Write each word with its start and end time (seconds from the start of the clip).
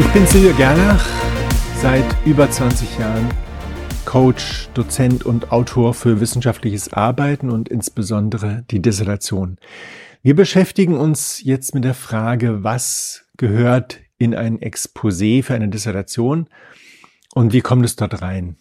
Ich 0.00 0.06
bin 0.14 0.26
Silvia 0.26 0.52
Gernach, 0.52 1.06
seit 1.76 2.04
über 2.24 2.50
20 2.50 2.98
Jahren 2.98 3.28
Coach, 4.06 4.70
Dozent 4.72 5.26
und 5.26 5.52
Autor 5.52 5.92
für 5.92 6.20
wissenschaftliches 6.20 6.92
Arbeiten 6.94 7.50
und 7.50 7.68
insbesondere 7.68 8.64
die 8.70 8.80
Dissertation. 8.80 9.58
Wir 10.22 10.34
beschäftigen 10.34 10.96
uns 10.96 11.42
jetzt 11.44 11.74
mit 11.74 11.84
der 11.84 11.92
Frage, 11.92 12.64
was 12.64 13.26
gehört 13.36 14.00
in 14.16 14.34
ein 14.34 14.58
Exposé 14.58 15.42
für 15.42 15.54
eine 15.54 15.68
Dissertation 15.68 16.48
und 17.34 17.52
wie 17.52 17.60
kommt 17.60 17.84
es 17.84 17.94
dort 17.94 18.22
rein? 18.22 18.56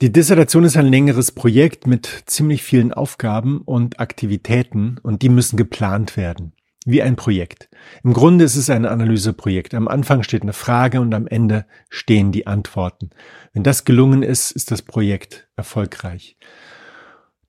Die 0.00 0.10
Dissertation 0.10 0.64
ist 0.64 0.76
ein 0.76 0.88
längeres 0.88 1.30
Projekt 1.30 1.86
mit 1.86 2.24
ziemlich 2.26 2.64
vielen 2.64 2.92
Aufgaben 2.92 3.62
und 3.62 4.00
Aktivitäten 4.00 4.98
und 5.02 5.22
die 5.22 5.28
müssen 5.28 5.56
geplant 5.56 6.16
werden 6.16 6.52
wie 6.84 7.02
ein 7.02 7.16
Projekt. 7.16 7.68
Im 8.02 8.12
Grunde 8.12 8.44
ist 8.44 8.56
es 8.56 8.70
ein 8.70 8.86
Analyseprojekt. 8.86 9.74
Am 9.74 9.88
Anfang 9.88 10.22
steht 10.22 10.42
eine 10.42 10.52
Frage 10.52 11.00
und 11.00 11.14
am 11.14 11.26
Ende 11.26 11.66
stehen 11.88 12.32
die 12.32 12.46
Antworten. 12.46 13.10
Wenn 13.52 13.62
das 13.62 13.84
gelungen 13.84 14.22
ist, 14.22 14.50
ist 14.50 14.70
das 14.70 14.82
Projekt 14.82 15.48
erfolgreich. 15.56 16.36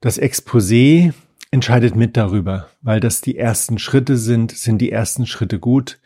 Das 0.01 0.21
Exposé 0.21 1.13
entscheidet 1.51 1.95
mit 1.95 2.17
darüber, 2.17 2.67
weil 2.81 2.99
das 2.99 3.21
die 3.21 3.37
ersten 3.37 3.77
Schritte 3.79 4.17
sind. 4.17 4.51
Sind 4.51 4.79
die 4.79 4.91
ersten 4.91 5.25
Schritte 5.25 5.59
gut, 5.59 5.99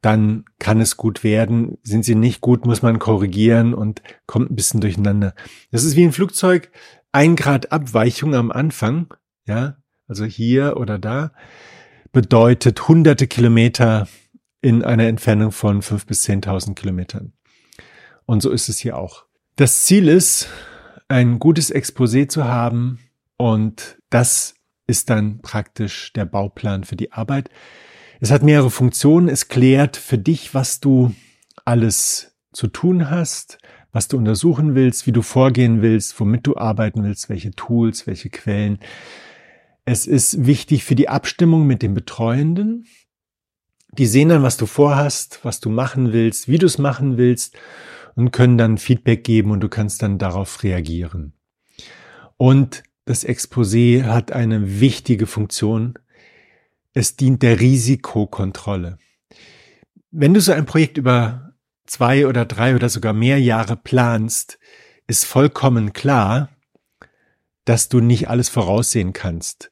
dann 0.00 0.44
kann 0.58 0.80
es 0.80 0.96
gut 0.96 1.24
werden. 1.24 1.78
Sind 1.82 2.04
sie 2.04 2.14
nicht 2.14 2.40
gut, 2.40 2.66
muss 2.66 2.82
man 2.82 2.98
korrigieren 2.98 3.74
und 3.74 4.02
kommt 4.26 4.50
ein 4.50 4.56
bisschen 4.56 4.80
durcheinander. 4.80 5.34
Das 5.70 5.84
ist 5.84 5.96
wie 5.96 6.04
ein 6.04 6.12
Flugzeug. 6.12 6.70
Ein 7.12 7.36
Grad 7.36 7.70
Abweichung 7.70 8.34
am 8.34 8.50
Anfang, 8.50 9.14
ja, 9.46 9.76
also 10.08 10.24
hier 10.24 10.76
oder 10.76 10.98
da 10.98 11.32
bedeutet 12.14 12.88
hunderte 12.88 13.26
Kilometer 13.26 14.08
in 14.62 14.82
einer 14.82 15.06
Entfernung 15.06 15.52
von 15.52 15.82
fünf 15.82 16.06
bis 16.06 16.22
zehntausend 16.22 16.78
Kilometern. 16.78 17.34
Und 18.24 18.40
so 18.40 18.50
ist 18.50 18.70
es 18.70 18.78
hier 18.78 18.96
auch. 18.96 19.26
Das 19.56 19.84
Ziel 19.84 20.08
ist, 20.08 20.48
ein 21.08 21.38
gutes 21.38 21.74
Exposé 21.74 22.28
zu 22.28 22.44
haben 22.44 23.00
und 23.36 23.98
das 24.08 24.54
ist 24.86 25.10
dann 25.10 25.40
praktisch 25.40 26.12
der 26.14 26.24
Bauplan 26.24 26.84
für 26.84 26.96
die 26.96 27.12
Arbeit. 27.12 27.50
Es 28.20 28.30
hat 28.30 28.42
mehrere 28.42 28.70
Funktionen. 28.70 29.28
Es 29.28 29.48
klärt 29.48 29.96
für 29.96 30.16
dich, 30.16 30.54
was 30.54 30.80
du 30.80 31.14
alles 31.64 32.36
zu 32.52 32.68
tun 32.68 33.10
hast, 33.10 33.58
was 33.92 34.08
du 34.08 34.16
untersuchen 34.16 34.74
willst, 34.74 35.06
wie 35.06 35.12
du 35.12 35.22
vorgehen 35.22 35.82
willst, 35.82 36.18
womit 36.20 36.46
du 36.46 36.56
arbeiten 36.56 37.02
willst, 37.02 37.28
welche 37.28 37.50
Tools, 37.50 38.06
welche 38.06 38.30
Quellen. 38.30 38.78
Es 39.84 40.06
ist 40.06 40.46
wichtig 40.46 40.84
für 40.84 40.94
die 40.94 41.08
Abstimmung 41.08 41.66
mit 41.66 41.82
dem 41.82 41.94
Betreuenden. 41.94 42.86
Die 43.92 44.06
sehen 44.06 44.30
dann, 44.30 44.42
was 44.42 44.56
du 44.56 44.66
vorhast, 44.66 45.40
was 45.42 45.60
du 45.60 45.68
machen 45.68 46.12
willst, 46.12 46.48
wie 46.48 46.58
du 46.58 46.66
es 46.66 46.78
machen 46.78 47.18
willst 47.18 47.56
und 48.14 48.30
können 48.30 48.58
dann 48.58 48.78
Feedback 48.78 49.24
geben 49.24 49.50
und 49.50 49.60
du 49.60 49.68
kannst 49.68 50.02
dann 50.02 50.18
darauf 50.18 50.62
reagieren. 50.62 51.34
Und 52.36 52.82
das 53.04 53.26
Exposé 53.26 54.04
hat 54.04 54.32
eine 54.32 54.80
wichtige 54.80 55.26
Funktion. 55.26 55.98
Es 56.94 57.16
dient 57.16 57.42
der 57.42 57.60
Risikokontrolle. 57.60 58.98
Wenn 60.10 60.32
du 60.32 60.40
so 60.40 60.52
ein 60.52 60.64
Projekt 60.64 60.96
über 60.96 61.54
zwei 61.86 62.26
oder 62.26 62.46
drei 62.46 62.74
oder 62.74 62.88
sogar 62.88 63.12
mehr 63.12 63.38
Jahre 63.38 63.76
planst, 63.76 64.58
ist 65.06 65.26
vollkommen 65.26 65.92
klar, 65.92 66.48
dass 67.64 67.88
du 67.88 68.00
nicht 68.00 68.28
alles 68.28 68.48
voraussehen 68.48 69.12
kannst. 69.12 69.70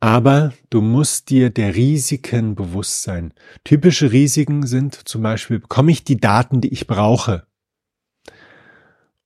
Aber 0.00 0.52
du 0.70 0.80
musst 0.80 1.30
dir 1.30 1.50
der 1.50 1.76
Risiken 1.76 2.56
bewusst 2.56 3.02
sein. 3.02 3.32
Typische 3.62 4.10
Risiken 4.10 4.66
sind 4.66 4.94
zum 5.08 5.22
Beispiel, 5.22 5.60
bekomme 5.60 5.92
ich 5.92 6.02
die 6.02 6.16
Daten, 6.16 6.60
die 6.60 6.72
ich 6.72 6.86
brauche? 6.88 7.46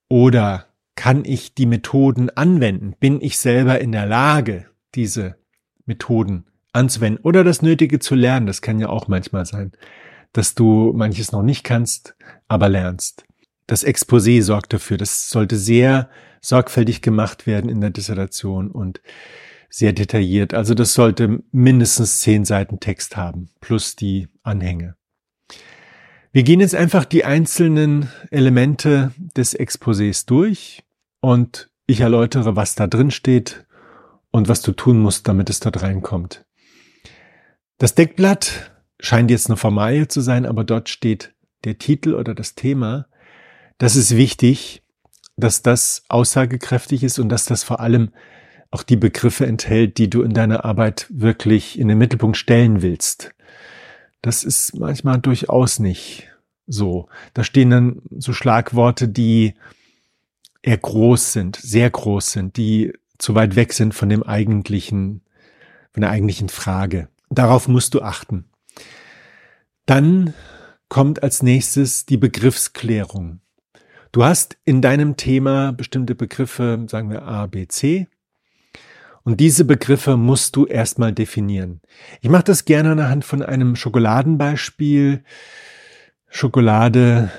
Oder 0.09 0.67
kann 0.95 1.25
ich 1.25 1.53
die 1.53 1.65
Methoden 1.65 2.29
anwenden? 2.29 2.95
Bin 2.99 3.21
ich 3.21 3.37
selber 3.37 3.79
in 3.79 3.91
der 3.91 4.05
Lage, 4.05 4.67
diese 4.95 5.35
Methoden 5.85 6.45
anzuwenden 6.73 7.23
oder 7.23 7.43
das 7.43 7.61
Nötige 7.61 7.99
zu 7.99 8.15
lernen? 8.15 8.45
Das 8.45 8.61
kann 8.61 8.79
ja 8.79 8.89
auch 8.89 9.07
manchmal 9.07 9.45
sein, 9.45 9.71
dass 10.33 10.55
du 10.55 10.93
manches 10.95 11.31
noch 11.31 11.43
nicht 11.43 11.63
kannst, 11.63 12.15
aber 12.47 12.69
lernst. 12.69 13.26
Das 13.67 13.85
Exposé 13.85 14.41
sorgt 14.41 14.73
dafür. 14.73 14.97
Das 14.97 15.29
sollte 15.29 15.57
sehr 15.57 16.09
sorgfältig 16.41 17.01
gemacht 17.01 17.45
werden 17.45 17.69
in 17.69 17.81
der 17.81 17.89
Dissertation 17.89 18.71
und 18.71 19.01
sehr 19.69 19.93
detailliert. 19.93 20.53
Also 20.53 20.73
das 20.73 20.93
sollte 20.93 21.43
mindestens 21.51 22.21
zehn 22.21 22.45
Seiten 22.45 22.79
Text 22.79 23.17
haben, 23.17 23.49
plus 23.59 23.95
die 23.95 24.29
Anhänge. 24.43 24.95
Wir 26.31 26.43
gehen 26.43 26.59
jetzt 26.59 26.75
einfach 26.75 27.05
die 27.05 27.25
einzelnen 27.25 28.09
Elemente 28.31 29.11
des 29.35 29.57
Exposés 29.57 30.25
durch 30.25 30.83
und 31.19 31.69
ich 31.87 32.01
erläutere, 32.01 32.55
was 32.55 32.75
da 32.75 32.87
drin 32.87 33.11
steht 33.11 33.65
und 34.31 34.47
was 34.47 34.61
du 34.61 34.71
tun 34.71 34.99
musst, 34.99 35.27
damit 35.27 35.49
es 35.49 35.59
dort 35.59 35.81
reinkommt. 35.81 36.45
Das 37.77 37.95
Deckblatt 37.95 38.71
scheint 38.99 39.31
jetzt 39.31 39.47
eine 39.47 39.57
Formalie 39.57 40.07
zu 40.07 40.21
sein, 40.21 40.45
aber 40.45 40.63
dort 40.63 40.89
steht 40.89 41.33
der 41.63 41.77
Titel 41.77 42.13
oder 42.13 42.35
das 42.35 42.55
Thema. 42.55 43.07
Das 43.77 43.95
ist 43.95 44.15
wichtig, 44.15 44.81
dass 45.35 45.61
das 45.61 46.03
aussagekräftig 46.09 47.03
ist 47.03 47.19
und 47.19 47.29
dass 47.29 47.45
das 47.45 47.63
vor 47.63 47.79
allem 47.79 48.11
auch 48.71 48.83
die 48.83 48.95
Begriffe 48.95 49.45
enthält, 49.45 49.97
die 49.97 50.09
du 50.09 50.23
in 50.23 50.33
deiner 50.33 50.65
Arbeit 50.65 51.05
wirklich 51.09 51.79
in 51.79 51.87
den 51.87 51.97
Mittelpunkt 51.97 52.37
stellen 52.37 52.81
willst. 52.81 53.33
Das 54.21 54.43
ist 54.43 54.75
manchmal 54.75 55.19
durchaus 55.19 55.79
nicht 55.79 56.27
so. 56.65 57.07
Da 57.33 57.43
stehen 57.43 57.69
dann 57.69 58.01
so 58.17 58.33
Schlagworte, 58.33 59.07
die 59.07 59.53
eher 60.61 60.77
groß 60.77 61.33
sind, 61.33 61.55
sehr 61.55 61.89
groß 61.89 62.31
sind, 62.31 62.57
die 62.57 62.93
zu 63.17 63.35
weit 63.35 63.55
weg 63.55 63.73
sind 63.73 63.93
von 63.93 64.09
dem 64.09 64.23
eigentlichen, 64.23 65.21
von 65.93 66.01
der 66.01 66.09
eigentlichen 66.09 66.49
Frage. 66.49 67.09
Darauf 67.29 67.67
musst 67.67 67.93
du 67.93 68.01
achten. 68.01 68.45
Dann 69.85 70.33
kommt 70.89 71.23
als 71.23 71.41
nächstes 71.41 72.05
die 72.05 72.17
Begriffsklärung. 72.17 73.39
Du 74.17 74.25
hast 74.25 74.57
in 74.65 74.81
deinem 74.81 75.15
Thema 75.15 75.73
bestimmte 75.73 76.15
Begriffe, 76.15 76.83
sagen 76.89 77.11
wir 77.11 77.21
A, 77.27 77.45
B, 77.45 77.67
C. 77.67 78.07
Und 79.21 79.39
diese 79.39 79.63
Begriffe 79.63 80.17
musst 80.17 80.55
du 80.55 80.65
erstmal 80.65 81.13
definieren. 81.13 81.81
Ich 82.21 82.29
mache 82.31 82.45
das 82.45 82.65
gerne 82.65 82.93
anhand 82.93 83.25
von 83.25 83.43
einem 83.43 83.75
Schokoladenbeispiel. 83.75 85.23
Schokolade, 86.29 87.29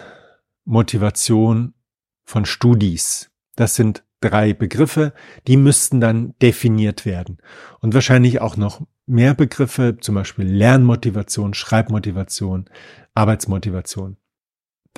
Motivation 0.65 1.75
von 2.23 2.45
Studis. 2.45 3.29
Das 3.57 3.75
sind 3.75 4.05
drei 4.21 4.53
Begriffe, 4.53 5.15
die 5.49 5.57
müssten 5.57 6.01
dann 6.01 6.37
definiert 6.41 7.05
werden. 7.05 7.39
Und 7.81 7.93
wahrscheinlich 7.93 8.41
auch 8.41 8.57
noch 8.57 8.87
mehr 9.05 9.35
Begriffe, 9.35 9.97
zum 10.01 10.15
Beispiel 10.15 10.47
Lernmotivation, 10.47 11.55
Schreibmotivation, 11.55 12.71
Arbeitsmotivation. 13.15 14.17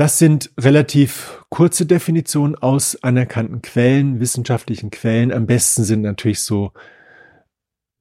Das 0.00 0.16
sind 0.16 0.50
relativ 0.58 1.44
kurze 1.50 1.84
Definitionen 1.84 2.54
aus 2.54 2.96
anerkannten 3.02 3.60
Quellen, 3.60 4.18
wissenschaftlichen 4.18 4.90
Quellen. 4.90 5.30
Am 5.30 5.44
besten 5.44 5.84
sind 5.84 6.00
natürlich 6.00 6.40
so 6.40 6.72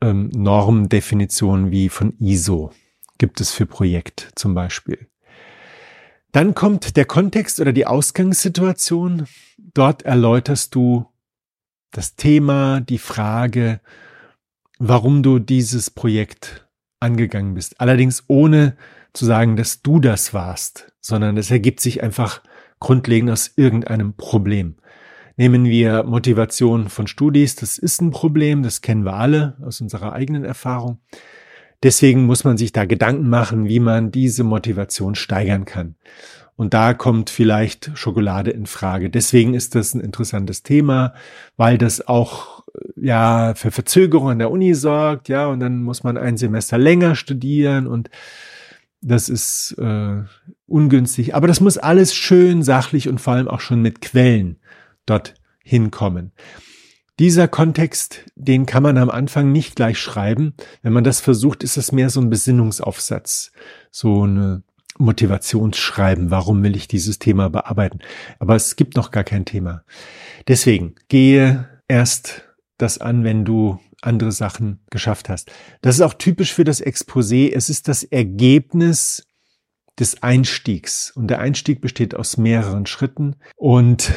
ähm, 0.01 0.29
Normdefinitionen 0.33 1.71
wie 1.71 1.89
von 1.89 2.17
ISO. 2.17 2.71
Gibt 3.17 3.41
es 3.41 3.51
für 3.51 3.65
Projekt 3.65 4.31
zum 4.35 4.55
Beispiel. 4.55 5.09
Dann 6.31 6.55
kommt 6.55 6.95
der 6.95 7.03
Kontext 7.03 7.59
oder 7.59 7.73
die 7.73 7.85
Ausgangssituation. 7.85 9.27
Dort 9.57 10.03
erläuterst 10.03 10.75
du 10.75 11.05
das 11.91 12.15
Thema, 12.15 12.79
die 12.79 12.97
Frage, 12.97 13.81
warum 14.77 15.21
du 15.21 15.37
dieses 15.37 15.89
Projekt 15.89 16.65
angegangen 17.01 17.55
bist. 17.55 17.81
Allerdings 17.81 18.23
ohne 18.27 18.77
zu 19.13 19.25
sagen, 19.25 19.55
dass 19.55 19.81
du 19.81 19.99
das 19.99 20.33
warst, 20.33 20.91
sondern 21.01 21.37
es 21.37 21.51
ergibt 21.51 21.79
sich 21.79 22.03
einfach 22.03 22.41
grundlegend 22.79 23.31
aus 23.31 23.51
irgendeinem 23.55 24.13
Problem. 24.13 24.75
Nehmen 25.37 25.65
wir 25.65 26.03
Motivation 26.03 26.89
von 26.89 27.07
Studis, 27.07 27.55
das 27.55 27.77
ist 27.77 28.01
ein 28.01 28.11
Problem, 28.11 28.61
das 28.61 28.81
kennen 28.81 29.05
wir 29.05 29.13
alle 29.13 29.55
aus 29.61 29.79
unserer 29.79 30.13
eigenen 30.13 30.43
Erfahrung. 30.43 30.99
Deswegen 31.81 32.25
muss 32.25 32.43
man 32.43 32.57
sich 32.57 32.73
da 32.73 32.85
Gedanken 32.85 33.29
machen, 33.29 33.67
wie 33.69 33.79
man 33.79 34.11
diese 34.11 34.43
Motivation 34.43 35.15
steigern 35.15 35.63
kann. 35.63 35.95
Und 36.57 36.73
da 36.73 36.93
kommt 36.93 37.29
vielleicht 37.29 37.91
Schokolade 37.93 38.51
in 38.51 38.65
Frage. 38.65 39.09
Deswegen 39.09 39.53
ist 39.53 39.75
das 39.75 39.93
ein 39.93 40.01
interessantes 40.01 40.61
Thema, 40.61 41.13
weil 41.55 41.77
das 41.77 42.05
auch 42.05 42.65
ja 42.97 43.53
für 43.55 43.71
Verzögerungen 43.71 44.33
an 44.33 44.39
der 44.39 44.51
Uni 44.51 44.73
sorgt, 44.73 45.29
ja, 45.29 45.47
und 45.47 45.61
dann 45.61 45.81
muss 45.83 46.03
man 46.03 46.17
ein 46.17 46.35
Semester 46.35 46.77
länger 46.77 47.15
studieren 47.15 47.87
und 47.87 48.09
das 49.01 49.29
ist 49.29 49.75
äh, 49.77 50.23
ungünstig. 50.65 51.35
Aber 51.35 51.47
das 51.47 51.61
muss 51.61 51.77
alles 51.77 52.13
schön 52.13 52.63
sachlich 52.63 53.07
und 53.07 53.19
vor 53.19 53.33
allem 53.33 53.47
auch 53.47 53.61
schon 53.61 53.81
mit 53.81 54.01
Quellen 54.01 54.57
dort 55.05 55.35
hinkommen. 55.63 56.31
Dieser 57.19 57.49
Kontext, 57.49 58.23
den 58.35 58.65
kann 58.65 58.83
man 58.83 58.97
am 58.97 59.09
Anfang 59.09 59.51
nicht 59.51 59.75
gleich 59.75 59.99
schreiben. 59.99 60.53
Wenn 60.81 60.93
man 60.93 61.03
das 61.03 61.19
versucht, 61.19 61.63
ist 61.63 61.75
es 61.75 61.91
mehr 61.91 62.09
so 62.09 62.21
ein 62.21 62.29
Besinnungsaufsatz, 62.29 63.51
so 63.91 64.23
eine 64.23 64.63
Motivationsschreiben. 64.97 66.31
Warum 66.31 66.63
will 66.63 66.77
ich 66.77 66.87
dieses 66.87 67.19
Thema 67.19 67.49
bearbeiten? 67.49 67.99
Aber 68.39 68.55
es 68.55 68.77
gibt 68.77 68.95
noch 68.95 69.11
gar 69.11 69.25
kein 69.25 69.43
Thema. 69.43 69.83
Deswegen 70.47 70.95
gehe 71.09 71.67
erst 71.89 72.43
das 72.77 72.99
an, 72.99 73.25
wenn 73.25 73.43
du 73.43 73.79
andere 74.01 74.31
Sachen 74.31 74.79
geschafft 74.89 75.29
hast. 75.29 75.51
Das 75.81 75.95
ist 75.95 76.01
auch 76.01 76.13
typisch 76.13 76.53
für 76.53 76.63
das 76.63 76.83
Exposé. 76.83 77.51
Es 77.53 77.69
ist 77.69 77.87
das 77.87 78.03
Ergebnis 78.03 79.27
des 79.99 80.23
Einstiegs. 80.23 81.11
Und 81.11 81.27
der 81.27 81.39
Einstieg 81.39 81.81
besteht 81.81 82.15
aus 82.15 82.37
mehreren 82.37 82.85
Schritten. 82.85 83.35
Und 83.55 84.11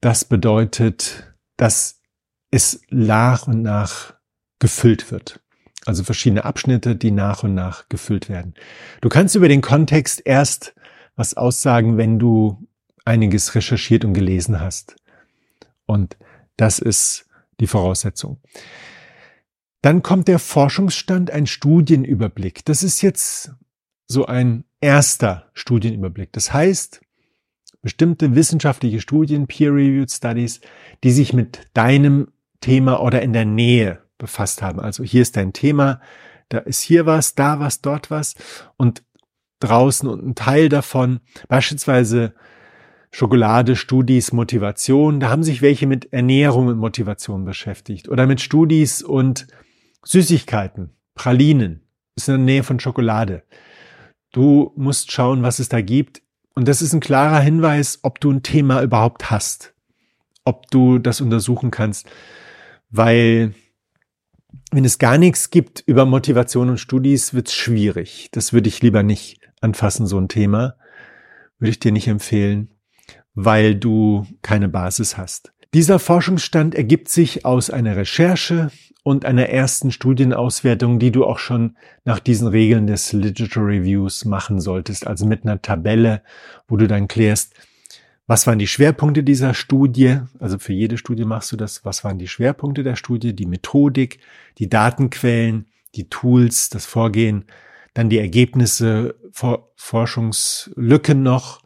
das 0.00 0.24
bedeutet, 0.24 1.34
dass 1.56 2.00
es 2.50 2.82
nach 2.90 3.46
und 3.46 3.62
nach 3.62 4.14
gefüllt 4.58 5.10
wird. 5.10 5.40
Also 5.86 6.04
verschiedene 6.04 6.44
Abschnitte, 6.44 6.96
die 6.96 7.10
nach 7.10 7.44
und 7.44 7.54
nach 7.54 7.88
gefüllt 7.88 8.28
werden. 8.28 8.54
Du 9.00 9.08
kannst 9.08 9.34
über 9.36 9.48
den 9.48 9.62
Kontext 9.62 10.22
erst 10.24 10.74
was 11.14 11.34
aussagen, 11.34 11.96
wenn 11.96 12.18
du 12.18 12.68
einiges 13.04 13.54
recherchiert 13.54 14.04
und 14.04 14.12
gelesen 14.12 14.60
hast. 14.60 14.96
Und 15.86 16.16
das 16.56 16.78
ist 16.78 17.26
die 17.60 17.66
Voraussetzung. 17.66 18.40
Dann 19.86 20.02
kommt 20.02 20.26
der 20.26 20.40
Forschungsstand, 20.40 21.30
ein 21.30 21.46
Studienüberblick. 21.46 22.64
Das 22.64 22.82
ist 22.82 23.02
jetzt 23.02 23.52
so 24.08 24.26
ein 24.26 24.64
erster 24.80 25.48
Studienüberblick. 25.52 26.32
Das 26.32 26.52
heißt, 26.52 27.00
bestimmte 27.82 28.34
wissenschaftliche 28.34 29.00
Studien, 29.00 29.46
Peer-Reviewed 29.46 30.10
Studies, 30.10 30.60
die 31.04 31.12
sich 31.12 31.32
mit 31.32 31.70
deinem 31.72 32.32
Thema 32.58 33.00
oder 33.00 33.22
in 33.22 33.32
der 33.32 33.44
Nähe 33.44 34.02
befasst 34.18 34.60
haben. 34.60 34.80
Also 34.80 35.04
hier 35.04 35.22
ist 35.22 35.36
dein 35.36 35.52
Thema, 35.52 36.00
da 36.48 36.58
ist 36.58 36.80
hier 36.80 37.06
was, 37.06 37.36
da 37.36 37.60
was, 37.60 37.80
dort 37.80 38.10
was 38.10 38.34
und 38.76 39.04
draußen 39.60 40.08
und 40.08 40.26
ein 40.26 40.34
Teil 40.34 40.68
davon, 40.68 41.20
beispielsweise 41.46 42.34
Schokolade, 43.12 43.76
Studis, 43.76 44.32
Motivation, 44.32 45.20
da 45.20 45.30
haben 45.30 45.44
sich 45.44 45.62
welche 45.62 45.86
mit 45.86 46.12
Ernährung 46.12 46.66
und 46.66 46.78
Motivation 46.78 47.44
beschäftigt 47.44 48.08
oder 48.08 48.26
mit 48.26 48.40
Studis 48.40 49.00
und 49.00 49.46
Süßigkeiten, 50.06 50.90
Pralinen, 51.14 51.82
ist 52.14 52.28
in 52.28 52.34
der 52.34 52.44
Nähe 52.44 52.62
von 52.62 52.78
Schokolade. 52.78 53.42
Du 54.32 54.72
musst 54.76 55.10
schauen, 55.10 55.42
was 55.42 55.58
es 55.58 55.68
da 55.68 55.80
gibt. 55.80 56.22
Und 56.54 56.68
das 56.68 56.80
ist 56.80 56.92
ein 56.92 57.00
klarer 57.00 57.40
Hinweis, 57.40 57.98
ob 58.02 58.20
du 58.20 58.30
ein 58.30 58.42
Thema 58.42 58.82
überhaupt 58.82 59.30
hast, 59.30 59.74
ob 60.44 60.70
du 60.70 60.98
das 60.98 61.20
untersuchen 61.20 61.70
kannst, 61.70 62.08
weil 62.88 63.52
wenn 64.70 64.84
es 64.84 64.98
gar 64.98 65.18
nichts 65.18 65.50
gibt 65.50 65.82
über 65.86 66.06
Motivation 66.06 66.70
und 66.70 66.78
Studis, 66.78 67.34
wird's 67.34 67.52
schwierig. 67.52 68.28
Das 68.32 68.52
würde 68.52 68.68
ich 68.68 68.82
lieber 68.82 69.02
nicht 69.02 69.40
anfassen, 69.60 70.06
so 70.06 70.18
ein 70.18 70.28
Thema. 70.28 70.76
Würde 71.58 71.70
ich 71.70 71.78
dir 71.78 71.92
nicht 71.92 72.08
empfehlen, 72.08 72.72
weil 73.34 73.74
du 73.74 74.26
keine 74.42 74.68
Basis 74.68 75.16
hast. 75.16 75.52
Dieser 75.76 75.98
Forschungsstand 75.98 76.74
ergibt 76.74 77.10
sich 77.10 77.44
aus 77.44 77.68
einer 77.68 77.96
Recherche 77.96 78.70
und 79.02 79.26
einer 79.26 79.50
ersten 79.50 79.90
Studienauswertung, 79.92 80.98
die 80.98 81.12
du 81.12 81.26
auch 81.26 81.38
schon 81.38 81.76
nach 82.06 82.18
diesen 82.18 82.48
Regeln 82.48 82.86
des 82.86 83.12
Literature 83.12 83.66
Reviews 83.66 84.24
machen 84.24 84.58
solltest, 84.58 85.06
also 85.06 85.26
mit 85.26 85.44
einer 85.44 85.60
Tabelle, 85.60 86.22
wo 86.66 86.78
du 86.78 86.86
dann 86.86 87.08
klärst, 87.08 87.52
was 88.26 88.46
waren 88.46 88.58
die 88.58 88.66
Schwerpunkte 88.66 89.22
dieser 89.22 89.52
Studie? 89.52 90.20
Also 90.38 90.58
für 90.58 90.72
jede 90.72 90.96
Studie 90.96 91.26
machst 91.26 91.52
du 91.52 91.58
das. 91.58 91.84
Was 91.84 92.04
waren 92.04 92.16
die 92.18 92.26
Schwerpunkte 92.26 92.82
der 92.82 92.96
Studie? 92.96 93.36
Die 93.36 93.44
Methodik, 93.44 94.20
die 94.56 94.70
Datenquellen, 94.70 95.66
die 95.94 96.08
Tools, 96.08 96.70
das 96.70 96.86
Vorgehen, 96.86 97.44
dann 97.92 98.08
die 98.08 98.18
Ergebnisse, 98.18 99.14
Forschungslücken 99.76 101.22
noch 101.22 101.60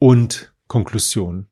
und 0.00 0.52
Konklusionen. 0.66 1.46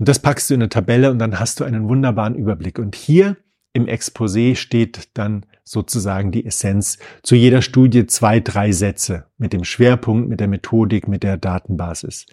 Und 0.00 0.08
das 0.08 0.18
packst 0.18 0.48
du 0.48 0.54
in 0.54 0.62
eine 0.62 0.70
Tabelle 0.70 1.10
und 1.10 1.18
dann 1.18 1.38
hast 1.38 1.60
du 1.60 1.64
einen 1.64 1.86
wunderbaren 1.86 2.34
Überblick. 2.34 2.78
Und 2.78 2.96
hier 2.96 3.36
im 3.74 3.84
Exposé 3.84 4.56
steht 4.56 5.10
dann 5.12 5.44
sozusagen 5.62 6.32
die 6.32 6.46
Essenz 6.46 6.98
zu 7.22 7.34
jeder 7.34 7.60
Studie 7.60 8.06
zwei, 8.06 8.40
drei 8.40 8.72
Sätze 8.72 9.26
mit 9.36 9.52
dem 9.52 9.62
Schwerpunkt, 9.62 10.30
mit 10.30 10.40
der 10.40 10.48
Methodik, 10.48 11.06
mit 11.06 11.22
der 11.22 11.36
Datenbasis. 11.36 12.24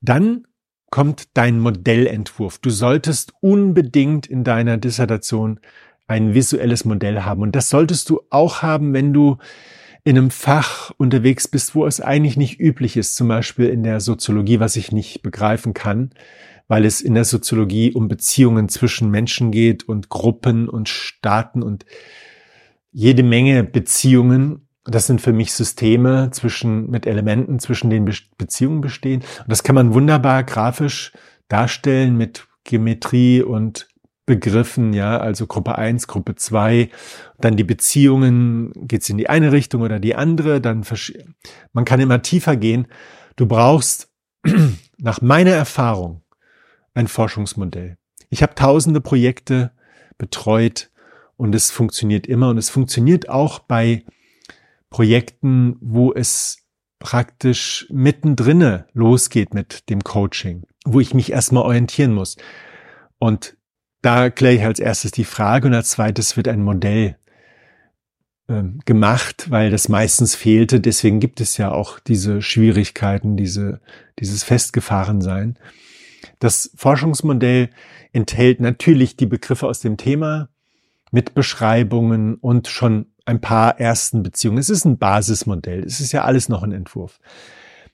Dann 0.00 0.46
kommt 0.90 1.36
dein 1.36 1.60
Modellentwurf. 1.60 2.56
Du 2.56 2.70
solltest 2.70 3.34
unbedingt 3.42 4.26
in 4.26 4.42
deiner 4.42 4.78
Dissertation 4.78 5.60
ein 6.06 6.32
visuelles 6.32 6.86
Modell 6.86 7.20
haben. 7.20 7.42
Und 7.42 7.54
das 7.54 7.68
solltest 7.68 8.08
du 8.08 8.22
auch 8.30 8.62
haben, 8.62 8.94
wenn 8.94 9.12
du 9.12 9.36
in 10.04 10.16
einem 10.16 10.30
Fach 10.30 10.90
unterwegs 10.96 11.48
bist, 11.48 11.74
wo 11.74 11.84
es 11.84 12.00
eigentlich 12.00 12.38
nicht 12.38 12.58
üblich 12.58 12.96
ist, 12.96 13.14
zum 13.14 13.28
Beispiel 13.28 13.68
in 13.68 13.82
der 13.82 14.00
Soziologie, 14.00 14.58
was 14.58 14.76
ich 14.76 14.90
nicht 14.90 15.22
begreifen 15.22 15.74
kann, 15.74 16.12
weil 16.68 16.84
es 16.84 17.00
in 17.00 17.14
der 17.14 17.24
Soziologie 17.24 17.92
um 17.92 18.08
Beziehungen 18.08 18.68
zwischen 18.68 19.10
Menschen 19.10 19.50
geht 19.50 19.88
und 19.88 20.08
Gruppen 20.08 20.68
und 20.68 20.88
Staaten 20.88 21.62
und 21.62 21.84
jede 22.90 23.22
Menge 23.22 23.64
Beziehungen. 23.64 24.68
Das 24.84 25.06
sind 25.06 25.20
für 25.20 25.32
mich 25.32 25.52
Systeme 25.52 26.30
zwischen, 26.32 26.90
mit 26.90 27.06
Elementen, 27.06 27.58
zwischen 27.58 27.90
denen 27.90 28.04
Be 28.04 28.12
Beziehungen 28.36 28.80
bestehen. 28.80 29.20
Und 29.20 29.48
das 29.48 29.62
kann 29.62 29.74
man 29.74 29.94
wunderbar 29.94 30.44
grafisch 30.44 31.12
darstellen 31.48 32.16
mit 32.16 32.46
Geometrie 32.64 33.42
und 33.42 33.88
Begriffen, 34.24 34.92
ja, 34.92 35.18
also 35.18 35.48
Gruppe 35.48 35.76
1, 35.78 36.06
Gruppe 36.06 36.36
2, 36.36 36.90
dann 37.38 37.56
die 37.56 37.64
Beziehungen, 37.64 38.72
geht's 38.86 39.10
in 39.10 39.18
die 39.18 39.28
eine 39.28 39.50
Richtung 39.50 39.82
oder 39.82 39.98
die 39.98 40.14
andere, 40.14 40.60
dann 40.60 40.84
man 41.72 41.84
kann 41.84 41.98
immer 41.98 42.22
tiefer 42.22 42.56
gehen. 42.56 42.86
Du 43.34 43.46
brauchst 43.46 44.12
nach 44.98 45.20
meiner 45.22 45.50
Erfahrung 45.50 46.21
ein 46.94 47.08
Forschungsmodell. 47.08 47.96
Ich 48.30 48.42
habe 48.42 48.54
tausende 48.54 49.00
Projekte 49.00 49.72
betreut 50.18 50.90
und 51.36 51.54
es 51.54 51.70
funktioniert 51.70 52.26
immer 52.26 52.50
und 52.50 52.58
es 52.58 52.70
funktioniert 52.70 53.28
auch 53.28 53.58
bei 53.58 54.04
Projekten, 54.90 55.76
wo 55.80 56.12
es 56.12 56.58
praktisch 56.98 57.86
mittendrinne 57.90 58.86
losgeht 58.92 59.54
mit 59.54 59.88
dem 59.90 60.04
Coaching, 60.04 60.64
wo 60.84 61.00
ich 61.00 61.14
mich 61.14 61.32
erstmal 61.32 61.64
orientieren 61.64 62.14
muss. 62.14 62.36
Und 63.18 63.56
da 64.02 64.30
kläre 64.30 64.54
ich 64.54 64.64
als 64.64 64.78
erstes 64.78 65.10
die 65.10 65.24
Frage 65.24 65.68
und 65.68 65.74
als 65.74 65.90
zweites 65.90 66.36
wird 66.36 66.48
ein 66.48 66.62
Modell 66.62 67.16
äh, 68.48 68.62
gemacht, 68.84 69.50
weil 69.50 69.70
das 69.70 69.88
meistens 69.88 70.34
fehlte. 70.34 70.80
Deswegen 70.80 71.20
gibt 71.20 71.40
es 71.40 71.56
ja 71.56 71.72
auch 71.72 71.98
diese 71.98 72.42
Schwierigkeiten, 72.42 73.36
diese, 73.36 73.80
dieses 74.18 74.44
Festgefahrensein. 74.44 75.58
Das 76.38 76.70
Forschungsmodell 76.76 77.70
enthält 78.12 78.60
natürlich 78.60 79.16
die 79.16 79.26
Begriffe 79.26 79.66
aus 79.66 79.80
dem 79.80 79.96
Thema 79.96 80.48
mit 81.10 81.34
Beschreibungen 81.34 82.36
und 82.36 82.68
schon 82.68 83.06
ein 83.24 83.40
paar 83.40 83.78
ersten 83.78 84.22
Beziehungen. 84.22 84.58
Es 84.58 84.70
ist 84.70 84.84
ein 84.84 84.98
Basismodell. 84.98 85.84
Es 85.84 86.00
ist 86.00 86.12
ja 86.12 86.24
alles 86.24 86.48
noch 86.48 86.62
ein 86.62 86.72
Entwurf. 86.72 87.20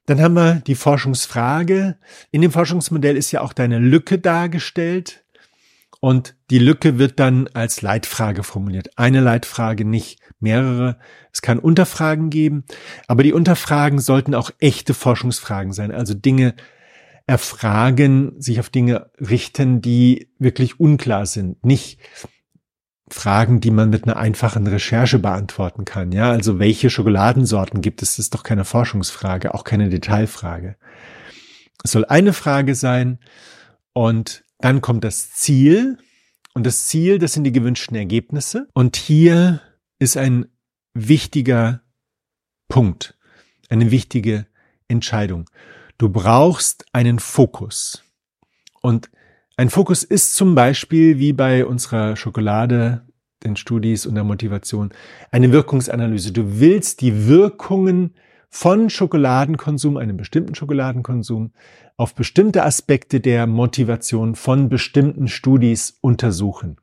Dann 0.07 0.23
haben 0.23 0.35
wir 0.35 0.63
die 0.67 0.75
Forschungsfrage. 0.75 1.99
In 2.31 2.41
dem 2.41 2.51
Forschungsmodell 2.51 3.17
ist 3.17 3.31
ja 3.33 3.43
auch 3.43 3.53
deine 3.53 3.79
Lücke 3.79 4.19
dargestellt. 4.19 5.25
Und 6.01 6.37
die 6.51 6.61
Lücke 6.61 6.99
wird 6.99 7.19
dann 7.19 7.49
als 7.49 7.83
Leitfrage 7.83 8.45
formuliert. 8.45 8.97
Eine 8.97 9.21
Leitfrage, 9.21 9.85
nicht 9.85 10.21
mehrere. 10.41 10.99
Es 11.33 11.43
kann 11.43 11.59
Unterfragen 11.59 12.31
geben, 12.31 12.65
aber 13.07 13.23
die 13.23 13.33
Unterfragen 13.33 13.99
sollten 13.99 14.35
auch 14.35 14.51
echte 14.61 14.95
Forschungsfragen 14.95 15.73
sein, 15.73 15.91
also 15.91 16.15
Dinge 16.15 16.55
erfragen, 17.29 18.41
sich 18.41 18.59
auf 18.59 18.71
Dinge 18.71 19.11
richten, 19.21 19.83
die 19.83 20.31
wirklich 20.39 20.81
unklar 20.81 21.27
sind. 21.27 21.63
Nicht 21.65 22.01
Fragen, 23.11 23.61
die 23.61 23.71
man 23.71 23.91
mit 23.91 24.05
einer 24.05 24.17
einfachen 24.17 24.67
Recherche 24.67 25.19
beantworten 25.19 25.85
kann. 25.85 26.11
Ja, 26.11 26.31
also 26.31 26.59
welche 26.59 26.89
Schokoladensorten 26.89 27.83
gibt 27.83 28.03
es? 28.03 28.17
Das 28.17 28.19
ist 28.19 28.35
doch 28.35 28.43
keine 28.43 28.65
Forschungsfrage, 28.65 29.55
auch 29.55 29.65
keine 29.65 29.91
Detailfrage. 29.91 30.77
Es 31.85 31.93
soll 31.93 32.07
eine 32.07 32.33
Frage 32.33 32.75
sein 32.75 33.19
und 33.93 34.45
dann 34.59 34.81
kommt 34.81 35.05
das 35.05 35.33
Ziel 35.33 35.99
und 36.55 36.65
das 36.65 36.87
Ziel, 36.87 37.19
das 37.19 37.35
sind 37.35 37.45
die 37.45 37.53
gewünschten 37.53 37.97
Ergebnisse. 37.97 38.69
Und 38.73 38.97
hier 38.97 39.61
ist 39.99 40.17
ein 40.17 40.47
wichtiger 40.95 41.83
Punkt, 42.69 43.19
eine 43.69 43.91
wichtige 43.91 44.47
Entscheidung. 44.89 45.45
Du 45.99 46.09
brauchst 46.09 46.87
einen 46.93 47.19
Fokus. 47.19 48.05
Und 48.81 49.11
ein 49.57 49.69
Fokus 49.69 50.05
ist 50.05 50.37
zum 50.37 50.55
Beispiel, 50.55 51.19
wie 51.19 51.33
bei 51.33 51.67
unserer 51.67 52.15
Schokolade, 52.15 53.05
den 53.43 53.57
Studis 53.57 54.07
und 54.07 54.15
der 54.15 54.23
Motivation, 54.23 54.91
eine 55.33 55.51
Wirkungsanalyse. 55.51 56.33
Du 56.33 56.61
willst 56.61 57.01
die 57.01 57.27
Wirkungen 57.27 58.15
von 58.49 58.91
Schokoladenkonsum, 58.91 59.97
einem 59.97 60.17
bestimmten 60.17 60.55
Schokoladenkonsum, 60.55 61.53
auf 61.97 62.15
bestimmte 62.15 62.65
Aspekte 62.65 63.21
der 63.21 63.49
Motivation 63.49 64.37
von 64.37 64.69
bestimmten 64.69 65.27
Studis 65.27 65.99
untersuchen. 66.01 66.77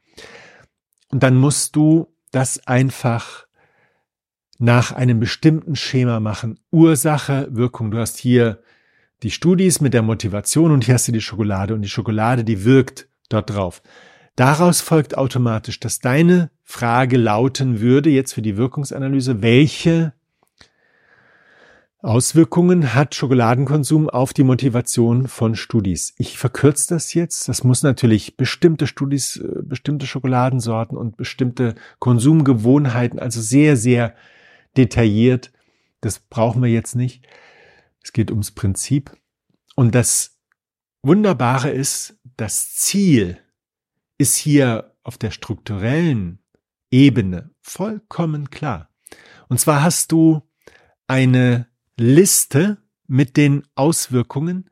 Und 1.08 1.24
dann 1.24 1.38
musst 1.38 1.78
du 1.78 2.14
das 2.32 2.68
einfach 2.68 3.48
nach 4.58 4.92
einem 4.92 5.22
bestimmten 5.22 5.78
Schema 5.78 6.20
machen. 6.20 6.60
Ursache, 6.70 7.48
Wirkung. 7.52 7.92
Du 7.92 7.98
hast 7.98 8.18
hier 8.18 8.60
die 9.24 9.32
Studis 9.32 9.82
mit 9.82 9.94
der 9.94 10.02
Motivation 10.02 10.72
und 10.72 10.86
hier 10.86 10.96
hast 10.96 11.08
du 11.08 11.12
die 11.12 11.22
Schokolade 11.22 11.74
und 11.74 11.82
die 11.82 11.90
Schokolade, 11.90 12.44
die 12.44 12.66
wirkt 12.66 13.08
dort 13.30 13.50
drauf. 13.50 13.82
Daraus 14.36 14.82
folgt 14.82 15.18
automatisch, 15.18 15.80
dass 15.80 16.00
deine 16.00 16.52
Frage 16.64 17.18
lauten 17.18 17.80
würde, 17.80 18.10
jetzt 18.10 18.34
für 18.34 18.42
die 18.42 18.58
Wirkungsanalyse, 18.58 19.42
welche 19.42 20.14
Auswirkungen 22.06 22.94
hat 22.94 23.16
Schokoladenkonsum 23.16 24.12
auf 24.12 24.32
die 24.32 24.44
Motivation 24.44 25.28
von 25.28 25.56
Studis? 25.56 26.14
Ich 26.20 26.38
verkürze 26.38 26.94
das 26.94 27.16
jetzt. 27.16 27.50
Das 27.50 27.64
muss 27.64 27.82
natürlich 27.82 28.38
bestimmte 28.38 28.86
Studis, 28.86 29.38
äh, 29.38 29.64
bestimmte 29.64 30.06
Schokoladensorten 30.06 30.98
und 30.98 31.18
bestimmte 31.18 31.74
Konsumgewohnheiten, 31.98 33.18
also 33.18 33.42
sehr, 33.42 33.76
sehr 33.76 34.14
detailliert. 34.78 35.52
Das 36.02 36.20
brauchen 36.20 36.62
wir 36.62 36.70
jetzt 36.70 36.96
nicht. 36.96 37.26
Es 38.06 38.14
geht 38.14 38.30
ums 38.30 38.52
Prinzip. 38.52 39.18
Und 39.76 39.96
das 39.96 40.38
Wunderbare 41.02 41.72
ist, 41.72 42.20
das 42.38 42.76
Ziel 42.76 43.40
ist 44.20 44.36
hier 44.36 44.96
auf 45.04 45.18
der 45.18 45.32
strukturellen 45.32 46.38
Ebene 46.92 47.50
vollkommen 47.62 48.52
klar. 48.52 48.90
Und 49.50 49.60
zwar 49.60 49.82
hast 49.82 50.12
du 50.12 50.44
eine 51.08 51.68
Liste 51.98 52.78
mit 53.08 53.38
den 53.38 53.64
Auswirkungen 53.74 54.70